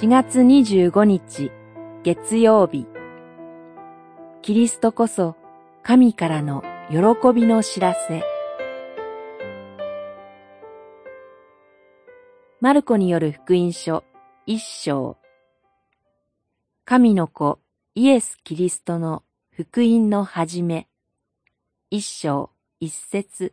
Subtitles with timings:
[0.00, 1.52] 4月25日
[2.04, 2.86] 月曜日。
[4.40, 5.36] キリストこそ
[5.82, 6.98] 神からの喜
[7.34, 8.22] びの知らせ。
[12.62, 14.02] マルコによる福音書
[14.46, 15.18] 一章。
[16.86, 17.58] 神の子
[17.94, 20.88] イエス・キリストの福音の始め。
[21.90, 22.48] 一章
[22.80, 23.52] 一節。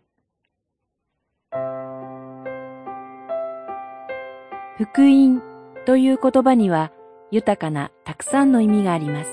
[4.77, 5.57] 福音
[5.88, 6.91] という言葉には
[7.32, 9.30] 豊かなたくさんの意味があります。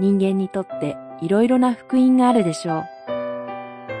[0.00, 2.82] 人間にとっていろいろな福音があるでしょ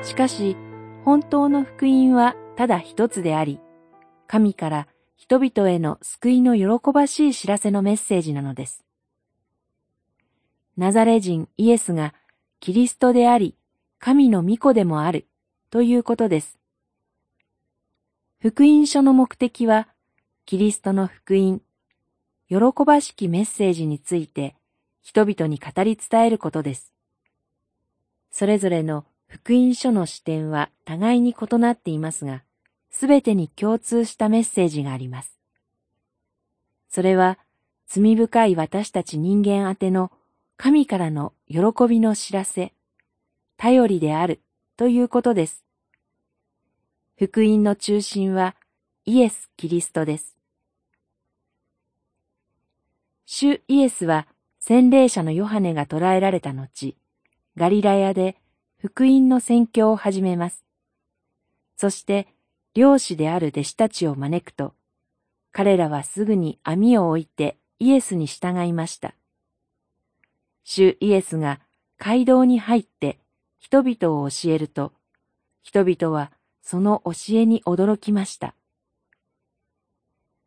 [0.00, 0.04] う。
[0.04, 0.56] しかし、
[1.04, 3.60] 本当の福音はただ一つであり、
[4.26, 8.84] 神から人々への救いの喜ばしい知らせのメッセージなのです。
[10.76, 12.14] ナザレ人イエスが
[12.58, 13.54] キリストであり、
[14.00, 15.28] 神の御子でもある
[15.70, 16.58] ということです。
[18.40, 19.86] 福音書の目的は、
[20.46, 21.60] キリストの福音、
[22.48, 24.54] 喜ばしきメッセージについて
[25.02, 26.92] 人々に語り伝えることです。
[28.30, 32.44] それぞれの福音書の視点は互いに異なっていますが、
[32.90, 35.36] すべてに共通したメッセージがあります。
[36.90, 37.40] それは、
[37.88, 40.12] 罪深い私たち人間宛ての
[40.56, 41.58] 神からの喜
[41.88, 42.72] びの知らせ、
[43.56, 44.40] 頼りである
[44.76, 45.64] ということです。
[47.16, 48.54] 福音の中心は
[49.06, 50.35] イエス・キリストです。
[53.26, 54.28] 主イエスは
[54.60, 56.96] 洗礼者のヨハネが捕らえられた後、
[57.56, 58.36] ガリラヤで
[58.78, 60.64] 福音の宣教を始めます。
[61.76, 62.28] そして
[62.74, 64.74] 漁師である弟子たちを招くと、
[65.50, 69.16] 彼らはすぐに網を置いてイエスに従いました。
[70.62, 71.60] 主イエスが
[71.98, 73.18] 街道に入って
[73.58, 74.92] 人々を教えると、
[75.62, 76.30] 人々は
[76.62, 78.54] その教えに驚きました。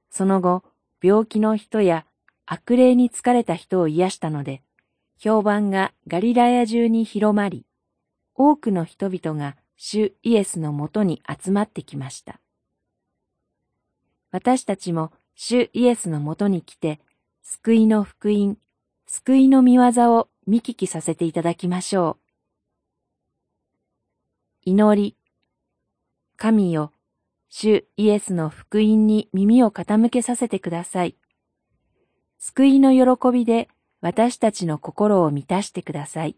[0.09, 0.63] その後、
[1.01, 2.05] 病気の人や
[2.51, 4.63] 悪霊に疲れた人を癒したので、
[5.19, 7.63] 評判がガリラヤ中に広まり、
[8.33, 12.39] 多くの人々が主イエスのもとに集まってきました。
[14.31, 16.99] 私たちも主イエスのもとに来て、
[17.43, 18.57] 救いの福音、
[19.05, 22.17] 救いの見業を見聞きさせていただきましょ
[24.65, 24.71] う。
[24.71, 25.15] 祈り。
[26.35, 26.93] 神よ、
[27.47, 31.15] 主イエスの福音に耳を傾けさせてください。
[32.41, 33.67] 救いの喜びで
[33.99, 36.37] 私たちの心を満たしてください。